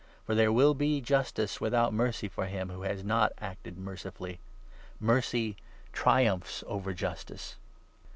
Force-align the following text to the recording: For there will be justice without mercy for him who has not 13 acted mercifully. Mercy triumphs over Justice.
For 0.25 0.33
there 0.33 0.51
will 0.51 0.73
be 0.73 0.99
justice 0.99 1.61
without 1.61 1.93
mercy 1.93 2.27
for 2.27 2.47
him 2.47 2.69
who 2.71 2.81
has 2.81 3.03
not 3.03 3.35
13 3.35 3.43
acted 3.47 3.77
mercifully. 3.77 4.39
Mercy 4.99 5.57
triumphs 5.93 6.63
over 6.65 6.91
Justice. 6.91 7.57